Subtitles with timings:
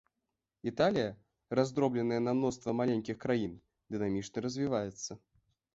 [0.71, 1.09] Італія,
[1.59, 3.53] раздробленая на мноства маленькіх краін,
[3.95, 5.11] дынамічна развіваецца.